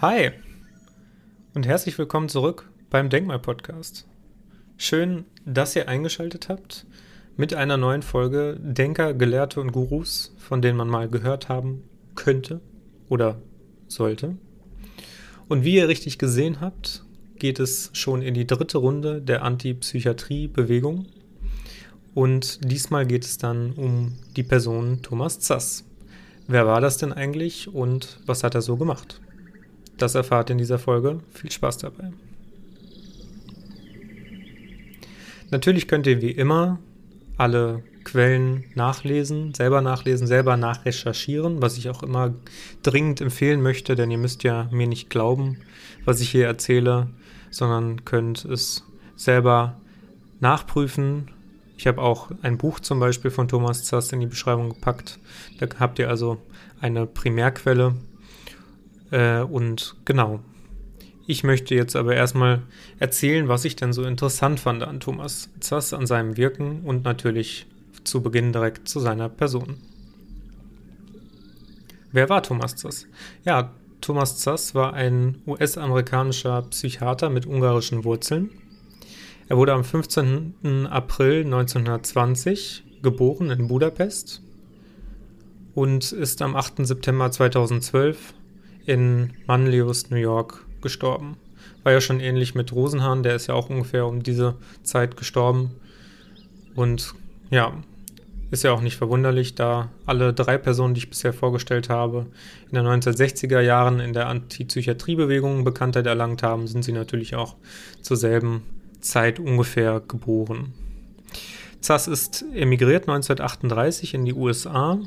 [0.00, 0.30] Hi
[1.52, 4.06] und herzlich willkommen zurück beim Denkmal-Podcast.
[4.78, 6.86] Schön, dass ihr eingeschaltet habt
[7.36, 11.82] mit einer neuen Folge Denker, Gelehrte und Gurus, von denen man mal gehört haben
[12.14, 12.62] könnte
[13.10, 13.42] oder
[13.88, 14.38] sollte.
[15.48, 17.04] Und wie ihr richtig gesehen habt,
[17.36, 21.08] geht es schon in die dritte Runde der Antipsychiatrie-Bewegung.
[22.14, 25.84] Und diesmal geht es dann um die Person Thomas Zass.
[26.46, 29.20] Wer war das denn eigentlich und was hat er so gemacht?
[30.00, 31.20] Das erfahrt ihr in dieser Folge.
[31.30, 32.10] Viel Spaß dabei.
[35.50, 36.78] Natürlich könnt ihr wie immer
[37.36, 42.34] alle Quellen nachlesen, selber nachlesen, selber nachrecherchieren, was ich auch immer
[42.82, 45.58] dringend empfehlen möchte, denn ihr müsst ja mir nicht glauben,
[46.06, 47.08] was ich hier erzähle,
[47.50, 48.84] sondern könnt es
[49.16, 49.76] selber
[50.40, 51.30] nachprüfen.
[51.76, 55.18] Ich habe auch ein Buch zum Beispiel von Thomas Zass in die Beschreibung gepackt.
[55.58, 56.38] Da habt ihr also
[56.80, 57.96] eine Primärquelle.
[59.10, 60.40] Äh, und genau,
[61.26, 62.62] ich möchte jetzt aber erstmal
[62.98, 67.66] erzählen, was ich denn so interessant fand an Thomas Zass, an seinem Wirken und natürlich
[68.04, 69.76] zu Beginn direkt zu seiner Person.
[72.12, 73.06] Wer war Thomas Zass?
[73.44, 78.50] Ja, Thomas Zass war ein US-amerikanischer Psychiater mit ungarischen Wurzeln.
[79.48, 80.86] Er wurde am 15.
[80.88, 84.42] April 1920 geboren in Budapest
[85.74, 86.86] und ist am 8.
[86.86, 88.34] September 2012
[88.90, 91.36] in Manlius, New York gestorben.
[91.84, 95.70] War ja schon ähnlich mit Rosenhahn, der ist ja auch ungefähr um diese Zeit gestorben.
[96.74, 97.14] Und
[97.50, 97.72] ja,
[98.50, 102.26] ist ja auch nicht verwunderlich, da alle drei Personen, die ich bisher vorgestellt habe,
[102.68, 107.54] in den 1960er Jahren in der Antipsychiatriebewegung Bekanntheit erlangt haben, sind sie natürlich auch
[108.02, 108.62] zur selben
[109.00, 110.74] Zeit ungefähr geboren.
[111.80, 114.98] Zass ist emigriert 1938 in die USA.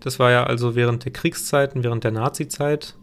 [0.00, 2.94] Das war ja also während der Kriegszeiten, während der Nazizeit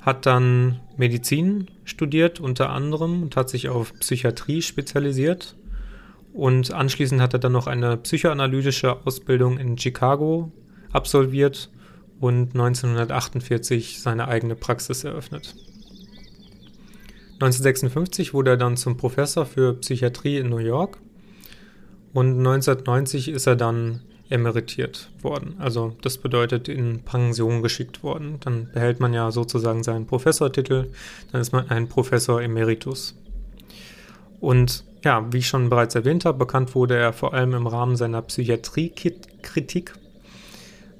[0.00, 5.56] hat dann Medizin studiert unter anderem und hat sich auf Psychiatrie spezialisiert.
[6.32, 10.52] Und anschließend hat er dann noch eine psychoanalytische Ausbildung in Chicago
[10.92, 11.70] absolviert
[12.20, 15.54] und 1948 seine eigene Praxis eröffnet.
[17.34, 20.98] 1956 wurde er dann zum Professor für Psychiatrie in New York
[22.12, 25.56] und 1990 ist er dann emeritiert worden.
[25.58, 28.38] Also das bedeutet in Pension geschickt worden.
[28.40, 30.90] Dann behält man ja sozusagen seinen Professortitel,
[31.32, 33.16] dann ist man ein Professor emeritus.
[34.40, 37.96] Und ja, wie ich schon bereits erwähnt habe, bekannt wurde er vor allem im Rahmen
[37.96, 39.94] seiner Psychiatriekritik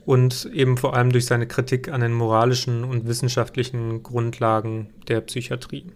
[0.04, 5.86] und eben vor allem durch seine Kritik an den moralischen und wissenschaftlichen Grundlagen der Psychiatrie.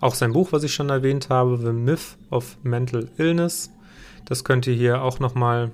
[0.00, 3.70] Auch sein Buch, was ich schon erwähnt habe, The Myth of Mental Illness,
[4.24, 5.70] das könnt ihr hier auch nochmal,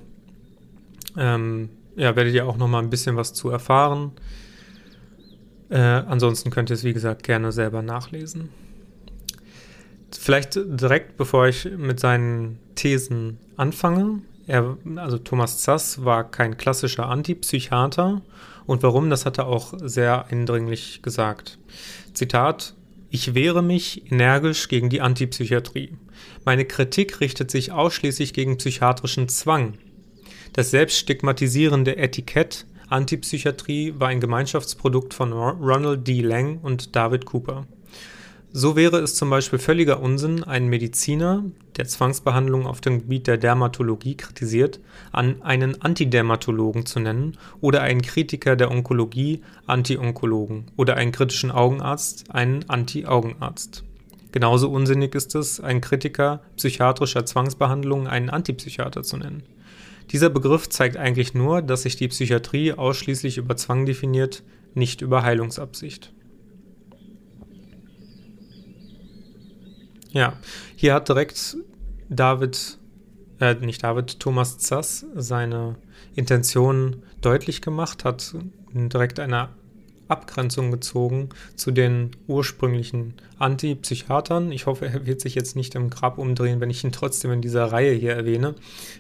[1.16, 4.12] ähm, ja, werdet ihr auch nochmal ein bisschen was zu erfahren.
[5.71, 8.50] Äh, ansonsten könnt ihr es, wie gesagt, gerne selber nachlesen.
[10.11, 14.21] Vielleicht direkt, bevor ich mit seinen Thesen anfange.
[14.47, 18.21] Er, also Thomas Zass war kein klassischer Antipsychiater.
[18.66, 21.59] Und warum, das hat er auch sehr eindringlich gesagt.
[22.12, 22.75] Zitat,
[23.11, 25.97] ich wehre mich energisch gegen die Antipsychiatrie.
[26.44, 29.75] Meine Kritik richtet sich ausschließlich gegen psychiatrischen Zwang.
[30.53, 36.21] Das selbststigmatisierende Etikett Antipsychiatrie war ein Gemeinschaftsprodukt von Ronald D.
[36.21, 37.66] Lang und David Cooper.
[38.55, 41.43] So wäre es zum Beispiel völliger Unsinn, einen Mediziner,
[41.78, 44.78] der Zwangsbehandlung auf dem Gebiet der Dermatologie kritisiert,
[45.11, 52.31] an einen Antidermatologen zu nennen oder einen Kritiker der Onkologie Anti-Onkologen oder einen kritischen Augenarzt
[52.31, 53.84] einen Anti-Augenarzt.
[54.32, 59.43] Genauso unsinnig ist es, einen Kritiker psychiatrischer Zwangsbehandlung einen Antipsychiater zu nennen.
[60.10, 64.43] Dieser Begriff zeigt eigentlich nur, dass sich die Psychiatrie ausschließlich über Zwang definiert,
[64.75, 66.12] nicht über Heilungsabsicht.
[70.12, 70.35] Ja,
[70.76, 71.56] hier hat direkt
[72.08, 72.78] David,
[73.38, 75.76] äh, nicht David, Thomas Zass seine
[76.14, 78.35] Intention deutlich gemacht, hat
[78.73, 79.50] direkt eine
[80.12, 84.53] Abgrenzung gezogen zu den ursprünglichen Antipsychiatern.
[84.53, 87.41] Ich hoffe, er wird sich jetzt nicht im Grab umdrehen, wenn ich ihn trotzdem in
[87.41, 88.55] dieser Reihe hier erwähne,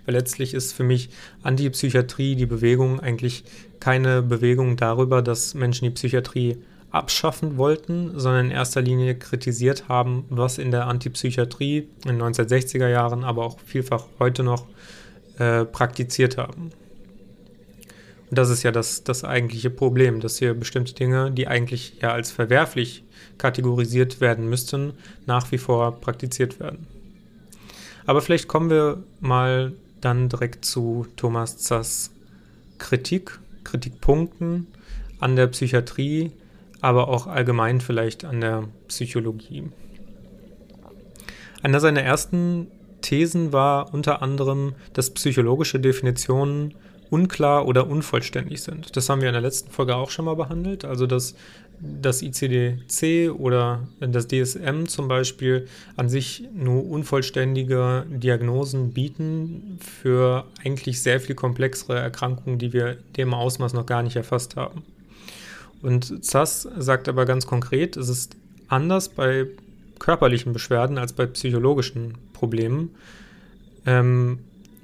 [0.04, 1.10] weil letztlich ist für mich
[1.42, 3.44] Antipsychiatrie, die Bewegung, eigentlich
[3.78, 6.56] keine Bewegung darüber, dass Menschen die Psychiatrie
[6.90, 12.88] abschaffen wollten, sondern in erster Linie kritisiert haben, was in der Antipsychiatrie in den 1960er
[12.88, 14.66] Jahren, aber auch vielfach heute noch
[15.38, 16.70] äh, praktiziert haben.
[18.34, 22.32] Das ist ja das, das eigentliche Problem, dass hier bestimmte Dinge, die eigentlich ja als
[22.32, 23.04] verwerflich
[23.38, 24.94] kategorisiert werden müssten,
[25.26, 26.86] nach wie vor praktiziert werden.
[28.06, 32.10] Aber vielleicht kommen wir mal dann direkt zu Thomas Zass
[32.78, 34.66] Kritik, Kritikpunkten
[35.20, 36.32] an der Psychiatrie
[36.82, 39.70] aber auch allgemein vielleicht an der Psychologie.
[41.62, 42.66] Einer seiner ersten
[43.00, 46.74] Thesen war unter anderem, dass psychologische Definitionen
[47.12, 48.96] unklar oder unvollständig sind.
[48.96, 50.86] Das haben wir in der letzten Folge auch schon mal behandelt.
[50.86, 51.34] Also, dass
[51.78, 61.02] das ICD-C oder das DSM zum Beispiel an sich nur unvollständige Diagnosen bieten für eigentlich
[61.02, 64.82] sehr viel komplexere Erkrankungen, die wir dem Ausmaß noch gar nicht erfasst haben.
[65.82, 68.36] Und ZAS sagt aber ganz konkret, es ist
[68.68, 69.48] anders bei
[69.98, 72.94] körperlichen Beschwerden als bei psychologischen Problemen,
[73.84, 74.38] ähm,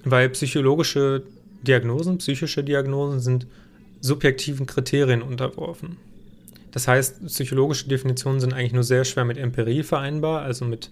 [0.04, 1.22] weil psychologische
[1.62, 3.46] Diagnosen, psychische Diagnosen sind
[4.00, 5.96] subjektiven Kriterien unterworfen.
[6.70, 10.90] Das heißt, psychologische Definitionen sind eigentlich nur sehr schwer mit Empirie vereinbar, also mit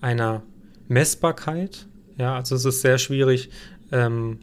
[0.00, 0.42] einer
[0.88, 1.86] Messbarkeit.
[2.18, 3.50] Ja, also es ist sehr schwierig
[3.92, 4.40] ähm,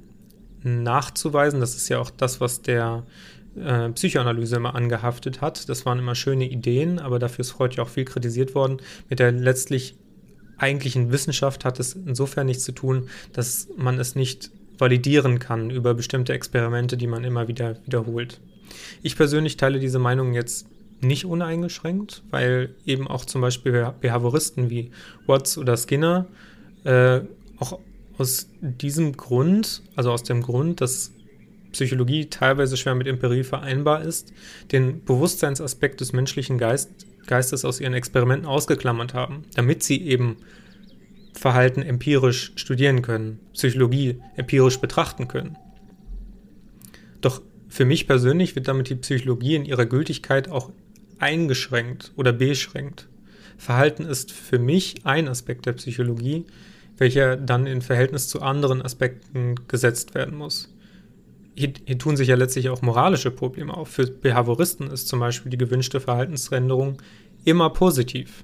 [0.64, 1.60] nachzuweisen.
[1.60, 3.04] Das ist ja auch das, was der
[3.56, 5.70] äh, Psychoanalyse immer angehaftet hat.
[5.70, 8.78] Das waren immer schöne Ideen, aber dafür ist Freud ja auch viel kritisiert worden.
[9.10, 9.96] Mit der letztlich
[10.58, 15.94] eigentlichen Wissenschaft hat es insofern nichts zu tun, dass man es nicht validieren kann über
[15.94, 18.40] bestimmte Experimente, die man immer wieder wiederholt.
[19.04, 20.68] Ich persönlich teile diese Meinung jetzt
[21.02, 24.92] nicht uneingeschränkt, weil eben auch zum Beispiel Behavioristen wie
[25.28, 26.28] Watts oder Skinner
[26.84, 27.22] äh,
[27.58, 27.80] auch
[28.18, 31.12] aus diesem Grund, also aus dem Grund, dass
[31.72, 34.34] Psychologie teilweise schwer mit Empirie vereinbar ist,
[34.72, 36.90] den Bewusstseinsaspekt des menschlichen Geist,
[37.28, 40.38] Geistes aus ihren Experimenten ausgeklammert haben, damit sie eben
[41.40, 45.58] Verhalten empirisch studieren können, Psychologie empirisch betrachten können.
[47.22, 50.70] Doch für mich persönlich wird damit die Psychologie in ihrer Gültigkeit auch
[51.18, 53.08] eingeschränkt oder beschränkt.
[53.58, 56.46] Verhalten ist für mich ein Aspekt der Psychologie,
[56.98, 60.74] welcher dann in Verhältnis zu anderen Aspekten gesetzt werden muss.
[61.56, 63.88] Hier, hier, tun sich ja letztlich auch moralische Probleme auf.
[63.88, 67.02] Für Behavioristen ist zum Beispiel die gewünschte Verhaltensänderung
[67.46, 68.44] immer positiv.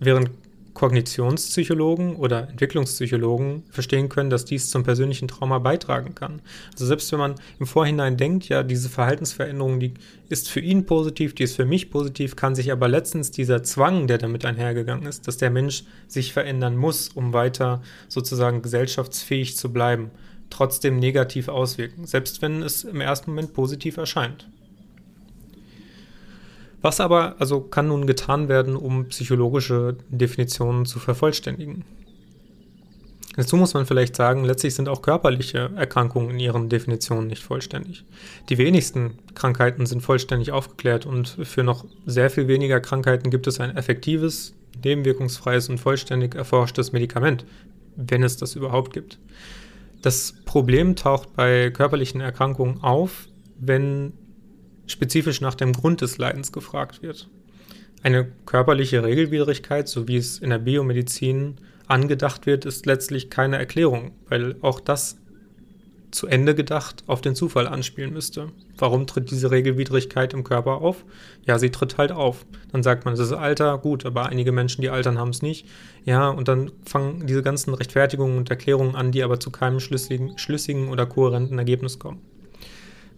[0.00, 0.30] Während
[0.80, 6.40] Kognitionspsychologen oder Entwicklungspsychologen verstehen können, dass dies zum persönlichen Trauma beitragen kann.
[6.72, 9.92] Also selbst wenn man im Vorhinein denkt, ja, diese Verhaltensveränderung, die
[10.30, 14.06] ist für ihn positiv, die ist für mich positiv, kann sich aber letztens dieser Zwang,
[14.06, 19.70] der damit einhergegangen ist, dass der Mensch sich verändern muss, um weiter sozusagen gesellschaftsfähig zu
[19.74, 20.10] bleiben,
[20.48, 24.48] trotzdem negativ auswirken, selbst wenn es im ersten Moment positiv erscheint.
[26.82, 31.84] Was aber also kann nun getan werden, um psychologische Definitionen zu vervollständigen?
[33.36, 38.04] Dazu muss man vielleicht sagen, letztlich sind auch körperliche Erkrankungen in ihren Definitionen nicht vollständig.
[38.48, 43.60] Die wenigsten Krankheiten sind vollständig aufgeklärt und für noch sehr viel weniger Krankheiten gibt es
[43.60, 44.54] ein effektives,
[44.84, 47.44] nebenwirkungsfreies und vollständig erforschtes Medikament,
[47.96, 49.18] wenn es das überhaupt gibt.
[50.02, 53.28] Das Problem taucht bei körperlichen Erkrankungen auf,
[53.58, 54.12] wenn
[54.90, 57.28] spezifisch nach dem Grund des Leidens gefragt wird.
[58.02, 61.56] Eine körperliche Regelwidrigkeit, so wie es in der Biomedizin
[61.86, 65.18] angedacht wird, ist letztlich keine Erklärung, weil auch das
[66.10, 68.48] zu Ende gedacht auf den Zufall anspielen müsste.
[68.78, 71.04] Warum tritt diese Regelwidrigkeit im Körper auf?
[71.46, 72.46] Ja, sie tritt halt auf.
[72.72, 75.66] Dann sagt man, es ist Alter, gut, aber einige Menschen, die altern, haben es nicht.
[76.04, 80.36] Ja, und dann fangen diese ganzen Rechtfertigungen und Erklärungen an, die aber zu keinem schlüssigen,
[80.38, 82.20] schlüssigen oder kohärenten Ergebnis kommen.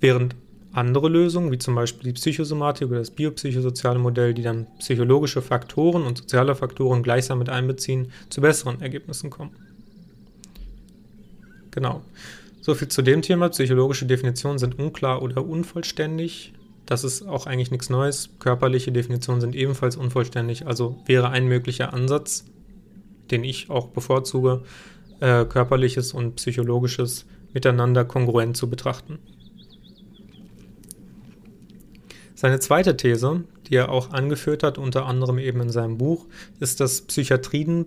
[0.00, 0.34] Während
[0.72, 6.02] andere Lösungen, wie zum Beispiel die Psychosomatik oder das biopsychosoziale Modell, die dann psychologische Faktoren
[6.02, 9.54] und soziale Faktoren gleichsam mit einbeziehen, zu besseren Ergebnissen kommen.
[11.70, 12.02] Genau.
[12.60, 13.48] Soviel zu dem Thema.
[13.48, 16.52] Psychologische Definitionen sind unklar oder unvollständig.
[16.86, 18.30] Das ist auch eigentlich nichts Neues.
[18.38, 20.66] Körperliche Definitionen sind ebenfalls unvollständig.
[20.66, 22.44] Also wäre ein möglicher Ansatz,
[23.30, 24.62] den ich auch bevorzuge,
[25.20, 29.18] äh, körperliches und psychologisches miteinander kongruent zu betrachten.
[32.42, 36.26] Seine zweite These, die er auch angeführt hat, unter anderem eben in seinem Buch,
[36.58, 37.86] ist, dass Psychiatrien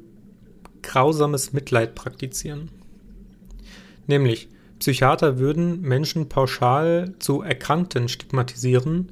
[0.81, 2.69] grausames Mitleid praktizieren.
[4.07, 4.47] Nämlich,
[4.79, 9.11] Psychiater würden Menschen pauschal zu Erkrankten stigmatisieren,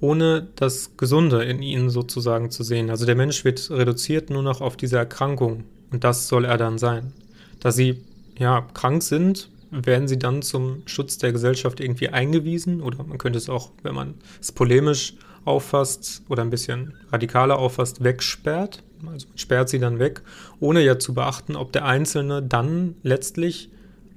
[0.00, 2.90] ohne das Gesunde in ihnen sozusagen zu sehen.
[2.90, 5.62] Also der Mensch wird reduziert nur noch auf diese Erkrankung
[5.92, 7.12] und das soll er dann sein.
[7.60, 8.02] Da sie
[8.36, 13.38] ja krank sind, werden sie dann zum Schutz der Gesellschaft irgendwie eingewiesen oder man könnte
[13.38, 15.14] es auch, wenn man es polemisch
[15.44, 18.82] auffasst oder ein bisschen radikaler auffasst, wegsperrt.
[19.06, 20.22] Also man sperrt sie dann weg,
[20.60, 23.70] ohne ja zu beachten, ob der Einzelne dann letztlich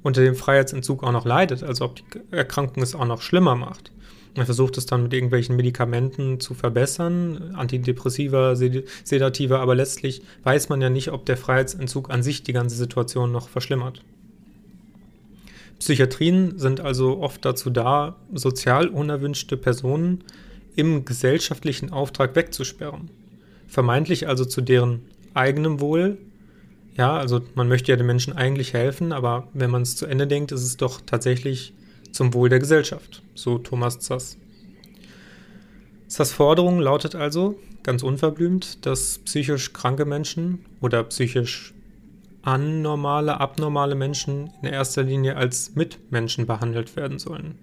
[0.03, 3.91] unter dem Freiheitsentzug auch noch leidet, also ob die Erkrankung es auch noch schlimmer macht.
[4.35, 10.81] Man versucht es dann mit irgendwelchen Medikamenten zu verbessern, Antidepressiva, Sedativa, aber letztlich weiß man
[10.81, 14.03] ja nicht, ob der Freiheitsentzug an sich die ganze Situation noch verschlimmert.
[15.85, 20.23] Psychiatrien sind also oft dazu da, sozial unerwünschte Personen
[20.75, 23.11] im gesellschaftlichen Auftrag wegzusperren.
[23.67, 25.01] Vermeintlich also zu deren
[25.35, 26.17] eigenem Wohl.
[26.97, 30.25] Ja, also man möchte ja den Menschen eigentlich helfen, aber wenn man es zu Ende
[30.25, 31.71] denkt, ist es doch tatsächlich
[32.11, 34.37] zum Wohl der Gesellschaft, so Thomas Zass.
[36.07, 41.74] Zass Forderung lautet also, ganz unverblümt, dass psychisch kranke Menschen oder psychisch
[42.45, 47.57] anormale, abnormale Menschen in erster Linie als Mitmenschen behandelt werden sollen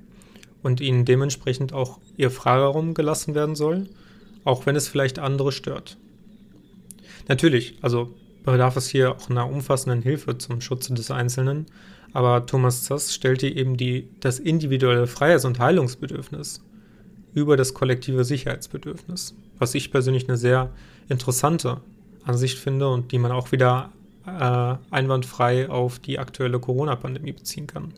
[0.62, 3.89] und ihnen dementsprechend auch ihr Freiraum gelassen werden soll,
[4.45, 5.97] auch wenn es vielleicht andere stört.
[7.29, 8.12] Natürlich, also
[8.45, 11.67] bedarf es hier auch einer umfassenden Hilfe zum Schutze des Einzelnen,
[12.12, 16.61] aber Thomas Zass stellte eben die, das individuelle Freiheits- und Heilungsbedürfnis
[17.35, 20.71] über das kollektive Sicherheitsbedürfnis, was ich persönlich eine sehr
[21.09, 21.81] interessante
[22.25, 23.93] Ansicht finde und die man auch wieder
[24.26, 27.93] äh, einwandfrei auf die aktuelle Corona-Pandemie beziehen kann.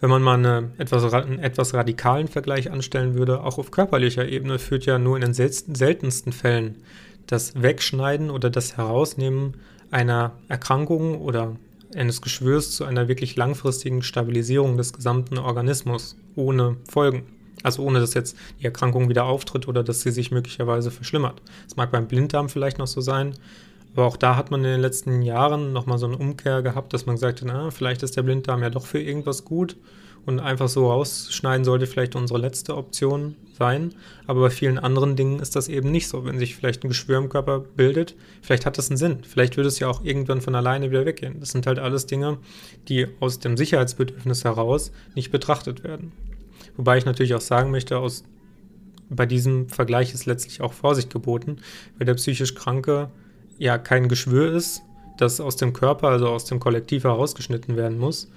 [0.00, 4.58] Wenn man mal eine etwas, einen etwas radikalen Vergleich anstellen würde, auch auf körperlicher Ebene
[4.58, 6.76] führt ja nur in den seltensten Fällen
[7.26, 9.54] das Wegschneiden oder das Herausnehmen
[9.90, 11.56] einer Erkrankung oder
[11.94, 17.22] eines Geschwürs zu einer wirklich langfristigen Stabilisierung des gesamten Organismus ohne Folgen.
[17.62, 21.40] Also ohne dass jetzt die Erkrankung wieder auftritt oder dass sie sich möglicherweise verschlimmert.
[21.66, 23.34] Das mag beim Blinddarm vielleicht noch so sein,
[23.94, 27.06] aber auch da hat man in den letzten Jahren nochmal so eine Umkehr gehabt, dass
[27.06, 29.76] man gesagt hat, na, vielleicht ist der Blinddarm ja doch für irgendwas gut
[30.26, 33.94] und einfach so rausschneiden sollte vielleicht unsere letzte Option sein.
[34.26, 36.24] Aber bei vielen anderen Dingen ist das eben nicht so.
[36.24, 39.18] Wenn sich vielleicht ein Geschwür im Körper bildet, vielleicht hat das einen Sinn.
[39.22, 41.40] Vielleicht würde es ja auch irgendwann von alleine wieder weggehen.
[41.40, 42.38] Das sind halt alles Dinge,
[42.88, 46.12] die aus dem Sicherheitsbedürfnis heraus nicht betrachtet werden.
[46.76, 48.24] Wobei ich natürlich auch sagen möchte, aus,
[49.10, 51.58] bei diesem Vergleich ist letztlich auch Vorsicht geboten,
[51.98, 53.10] weil der psychisch Kranke
[53.58, 54.82] ja kein Geschwür ist,
[55.16, 58.30] das aus dem Körper, also aus dem Kollektiv herausgeschnitten werden muss.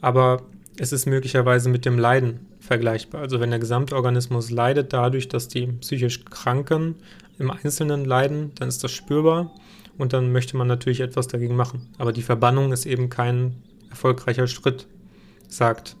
[0.00, 0.42] Aber
[0.78, 3.22] es ist möglicherweise mit dem Leiden vergleichbar.
[3.22, 6.96] Also wenn der Gesamtorganismus leidet dadurch, dass die psychisch Kranken
[7.38, 9.52] im Einzelnen leiden, dann ist das spürbar
[9.98, 11.88] und dann möchte man natürlich etwas dagegen machen.
[11.98, 13.56] Aber die Verbannung ist eben kein
[13.90, 14.86] erfolgreicher Schritt,
[15.48, 15.96] sagt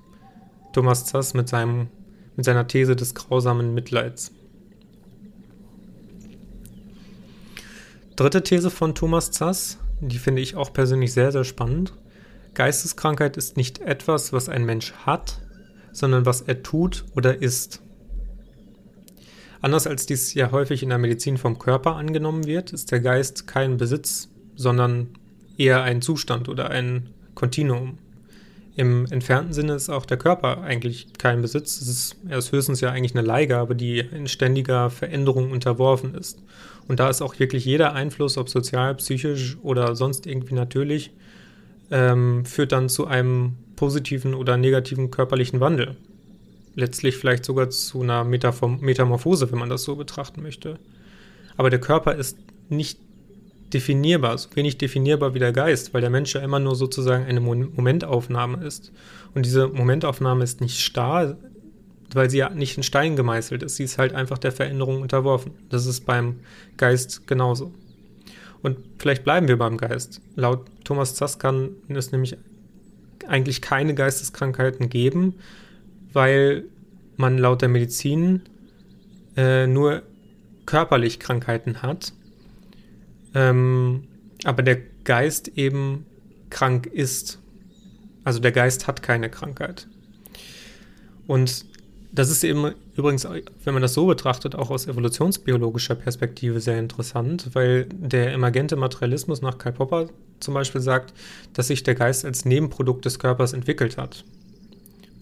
[0.72, 1.88] Thomas Zass mit, seinem,
[2.36, 4.32] mit seiner These des grausamen Mitleids.
[8.16, 11.94] Dritte These von Thomas Zass, die finde ich auch persönlich sehr, sehr spannend.
[12.54, 15.40] Geisteskrankheit ist nicht etwas, was ein Mensch hat,
[15.92, 17.80] sondern was er tut oder ist.
[19.62, 23.46] Anders als dies ja häufig in der Medizin vom Körper angenommen wird, ist der Geist
[23.46, 25.08] kein Besitz, sondern
[25.56, 27.98] eher ein Zustand oder ein Kontinuum.
[28.74, 31.80] Im entfernten Sinne ist auch der Körper eigentlich kein Besitz.
[31.82, 36.42] Es ist, er ist höchstens ja eigentlich eine Leihgabe, die in ständiger Veränderung unterworfen ist.
[36.88, 41.10] Und da ist auch wirklich jeder Einfluss, ob sozial, psychisch oder sonst irgendwie natürlich,
[41.90, 45.96] ähm, führt dann zu einem positiven oder negativen körperlichen Wandel.
[46.74, 50.78] Letztlich vielleicht sogar zu einer Metamorphose, wenn man das so betrachten möchte.
[51.58, 52.38] Aber der Körper ist
[52.70, 52.98] nicht
[53.72, 57.40] definierbar, so wenig definierbar wie der Geist, weil der Mensch ja immer nur sozusagen eine
[57.40, 58.92] Momentaufnahme ist.
[59.34, 61.36] Und diese Momentaufnahme ist nicht starr,
[62.12, 63.76] weil sie ja nicht in Stein gemeißelt ist.
[63.76, 65.52] Sie ist halt einfach der Veränderung unterworfen.
[65.70, 66.40] Das ist beim
[66.76, 67.72] Geist genauso.
[68.62, 70.20] Und vielleicht bleiben wir beim Geist.
[70.36, 72.36] Laut Thomas Zass kann es nämlich
[73.26, 75.34] eigentlich keine Geisteskrankheiten geben,
[76.12, 76.64] weil
[77.16, 78.42] man laut der Medizin
[79.36, 80.02] äh, nur
[80.66, 82.12] körperlich Krankheiten hat
[83.34, 84.04] ähm,
[84.44, 86.06] aber der Geist eben
[86.50, 87.38] krank ist.
[88.24, 89.88] Also der Geist hat keine Krankheit.
[91.26, 91.64] Und
[92.12, 93.26] das ist eben übrigens,
[93.64, 99.40] wenn man das so betrachtet, auch aus evolutionsbiologischer Perspektive sehr interessant, weil der emergente Materialismus
[99.40, 100.08] nach Karl Popper
[100.38, 101.14] zum Beispiel sagt,
[101.54, 104.24] dass sich der Geist als Nebenprodukt des Körpers entwickelt hat.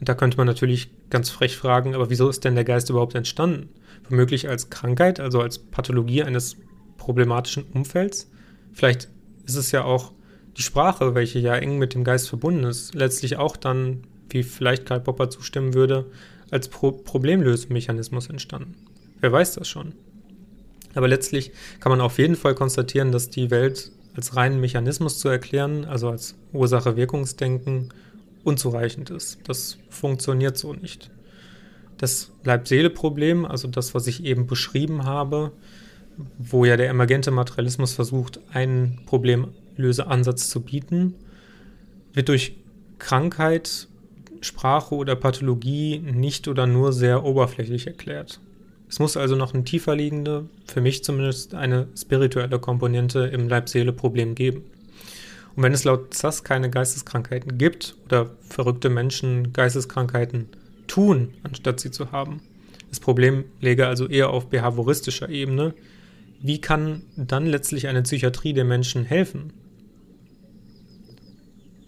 [0.01, 3.15] Und da könnte man natürlich ganz frech fragen, aber wieso ist denn der Geist überhaupt
[3.15, 3.69] entstanden?
[4.09, 6.57] Womöglich als Krankheit, also als Pathologie eines
[7.01, 8.31] problematischen Umfelds.
[8.73, 9.09] Vielleicht
[9.47, 10.13] ist es ja auch
[10.57, 14.87] die Sprache, welche ja eng mit dem Geist verbunden ist, letztlich auch dann, wie vielleicht
[14.87, 16.07] Karl Popper zustimmen würde,
[16.51, 18.75] als Pro Problemlösemechanismus entstanden.
[19.21, 19.95] Wer weiß das schon?
[20.95, 25.29] Aber letztlich kann man auf jeden Fall konstatieren, dass die Welt als reinen Mechanismus zu
[25.29, 27.91] erklären, also als Ursache-Wirkungsdenken,
[28.45, 29.39] unzureichend ist.
[29.45, 31.11] Das funktioniert so nicht.
[31.99, 35.53] Das Leib-Seele-Problem, also das, was ich eben beschrieben habe,
[36.39, 41.15] wo ja der emergente Materialismus versucht, einen Problemlöseansatz zu bieten,
[42.13, 42.57] wird durch
[42.99, 43.89] Krankheit,
[44.41, 48.41] Sprache oder Pathologie nicht oder nur sehr oberflächlich erklärt.
[48.89, 54.35] Es muss also noch eine tiefer liegende, für mich zumindest eine spirituelle Komponente im Leib-Seele-Problem
[54.35, 54.65] geben.
[55.55, 60.49] Und wenn es laut SAS keine Geisteskrankheiten gibt oder verrückte Menschen Geisteskrankheiten
[60.87, 62.41] tun, anstatt sie zu haben,
[62.91, 65.75] Das Problem läge also eher auf behavioristischer Ebene.
[66.43, 69.53] Wie kann dann letztlich eine Psychiatrie den Menschen helfen?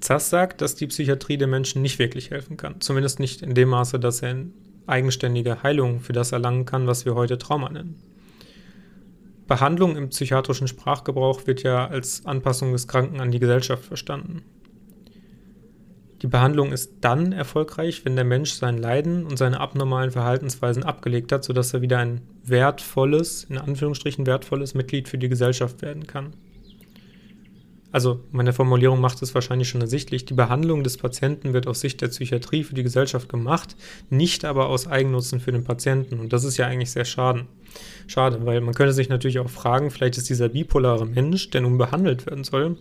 [0.00, 2.80] Zass sagt, dass die Psychiatrie den Menschen nicht wirklich helfen kann.
[2.80, 4.37] Zumindest nicht in dem Maße, dass er
[4.87, 8.02] eigenständige Heilung für das erlangen kann, was wir heute Trauma nennen.
[9.47, 14.42] Behandlung im psychiatrischen Sprachgebrauch wird ja als Anpassung des Kranken an die Gesellschaft verstanden.
[16.23, 21.33] Die Behandlung ist dann erfolgreich, wenn der Mensch sein Leiden und seine abnormalen Verhaltensweisen abgelegt
[21.33, 26.33] hat, sodass er wieder ein wertvolles, in Anführungsstrichen wertvolles Mitglied für die Gesellschaft werden kann.
[27.91, 32.00] Also meine Formulierung macht es wahrscheinlich schon ersichtlich, die Behandlung des Patienten wird aus Sicht
[32.00, 33.76] der Psychiatrie für die Gesellschaft gemacht,
[34.09, 36.19] nicht aber aus Eigennutzen für den Patienten.
[36.19, 37.47] Und das ist ja eigentlich sehr schade.
[38.07, 41.76] Schade, weil man könnte sich natürlich auch fragen, vielleicht ist dieser bipolare Mensch, der nun
[41.76, 42.79] behandelt werden soll,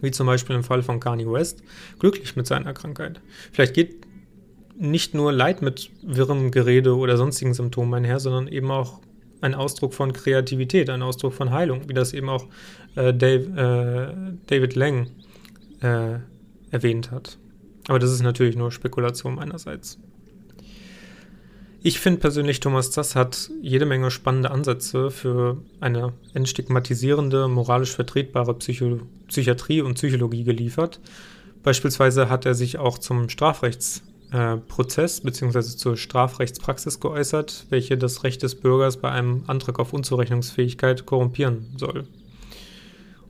[0.00, 1.62] wie zum Beispiel im Fall von Kanye West,
[1.98, 3.20] glücklich mit seiner Krankheit.
[3.52, 4.06] Vielleicht geht
[4.76, 9.00] nicht nur Leid mit wirrem Gerede oder sonstigen Symptomen einher, sondern eben auch
[9.40, 12.46] ein Ausdruck von Kreativität, ein Ausdruck von Heilung, wie das eben auch
[12.96, 15.10] äh, Dave, äh, David Lang
[15.80, 16.18] äh,
[16.70, 17.38] erwähnt hat.
[17.88, 19.98] Aber das ist natürlich nur Spekulation meinerseits.
[21.86, 28.54] Ich finde persönlich, Thomas Zass hat jede Menge spannende Ansätze für eine entstigmatisierende, moralisch vertretbare
[28.54, 30.98] Psycho Psychiatrie und Psychologie geliefert.
[31.62, 35.60] Beispielsweise hat er sich auch zum Strafrechts äh, bzw.
[35.60, 42.04] zur Strafrechtspraxis geäußert, welche das Recht des Bürgers bei einem Antrag auf Unzurechnungsfähigkeit korrumpieren soll.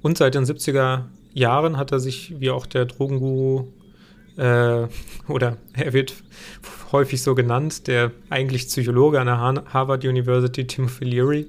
[0.00, 3.66] Und seit den 70er Jahren hat er sich, wie auch der Drogenguru,
[4.36, 4.86] äh,
[5.28, 6.14] oder er wird
[6.92, 9.38] häufig so genannt, der eigentlich Psychologe an der
[9.72, 11.46] Harvard University, Timothy Leary,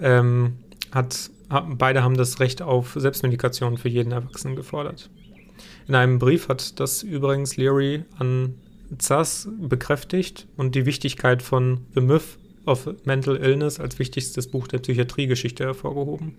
[0.00, 0.54] ähm,
[0.90, 5.10] hat, beide haben das Recht auf Selbstmedikation für jeden Erwachsenen gefordert.
[5.88, 8.54] In einem Brief hat das übrigens Leary an
[8.98, 14.78] ZAS bekräftigt und die Wichtigkeit von The Myth of Mental Illness als wichtigstes Buch der
[14.78, 16.34] Psychiatriegeschichte hervorgehoben.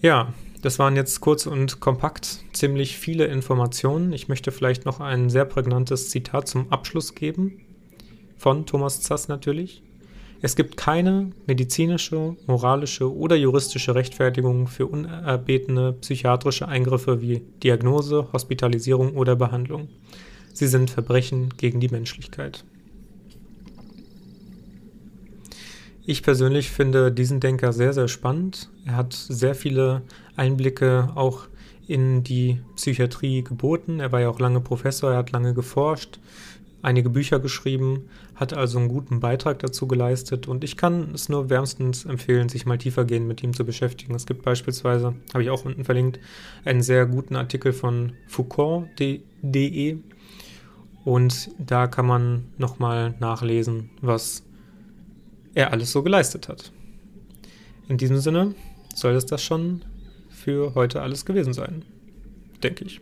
[0.00, 4.12] Ja, das waren jetzt kurz und kompakt ziemlich viele Informationen.
[4.12, 7.60] Ich möchte vielleicht noch ein sehr prägnantes Zitat zum Abschluss geben.
[8.36, 9.82] Von Thomas Zass natürlich.
[10.40, 19.16] Es gibt keine medizinische, moralische oder juristische Rechtfertigung für unerbetene psychiatrische Eingriffe wie Diagnose, Hospitalisierung
[19.16, 19.88] oder Behandlung.
[20.52, 22.64] Sie sind Verbrechen gegen die Menschlichkeit.
[26.06, 28.70] Ich persönlich finde diesen Denker sehr, sehr spannend.
[28.86, 30.02] Er hat sehr viele
[30.38, 31.48] Einblicke auch
[31.86, 34.00] in die Psychiatrie geboten.
[34.00, 36.18] Er war ja auch lange Professor, er hat lange geforscht
[36.82, 41.50] einige Bücher geschrieben, hat also einen guten Beitrag dazu geleistet und ich kann es nur
[41.50, 44.14] wärmstens empfehlen, sich mal tiefergehend mit ihm zu beschäftigen.
[44.14, 46.20] Es gibt beispielsweise, habe ich auch unten verlinkt,
[46.64, 49.98] einen sehr guten Artikel von Foucault.de
[51.04, 54.44] und da kann man nochmal nachlesen, was
[55.54, 56.72] er alles so geleistet hat.
[57.88, 58.54] In diesem Sinne
[58.94, 59.82] soll es das schon
[60.48, 61.84] für heute alles gewesen sein,
[62.62, 63.00] denke ich.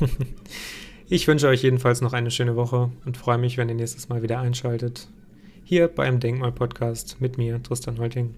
[1.10, 4.20] Ich wünsche euch jedenfalls noch eine schöne Woche und freue mich, wenn ihr nächstes Mal
[4.20, 5.08] wieder einschaltet.
[5.64, 8.34] Hier beim Denkmal-Podcast mit mir, Tristan Holting.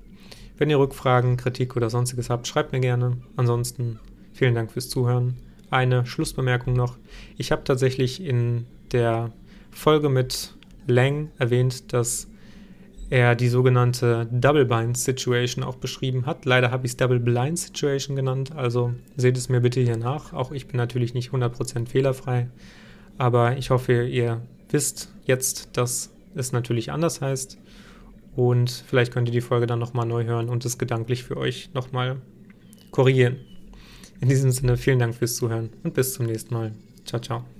[0.56, 3.16] Wenn ihr Rückfragen, Kritik oder sonstiges habt, schreibt mir gerne.
[3.34, 3.98] Ansonsten
[4.32, 5.34] vielen Dank fürs Zuhören.
[5.70, 6.96] Eine Schlussbemerkung noch.
[7.36, 9.32] Ich habe tatsächlich in der
[9.72, 10.54] Folge mit
[10.86, 12.28] Lang erwähnt, dass
[13.10, 16.44] er die sogenannte Double Bind Situation auch beschrieben hat.
[16.44, 20.32] Leider habe ich es Double Blind Situation genannt, also seht es mir bitte hier nach.
[20.32, 22.48] Auch ich bin natürlich nicht 100% fehlerfrei,
[23.18, 27.58] aber ich hoffe, ihr wisst jetzt, dass es natürlich anders heißt
[28.36, 31.70] und vielleicht könnt ihr die Folge dann nochmal neu hören und es gedanklich für euch
[31.74, 32.16] nochmal
[32.92, 33.36] korrigieren.
[34.20, 36.72] In diesem Sinne vielen Dank fürs Zuhören und bis zum nächsten Mal.
[37.04, 37.59] Ciao, ciao.